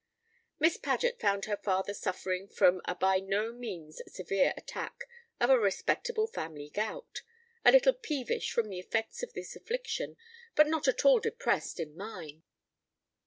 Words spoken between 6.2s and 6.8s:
family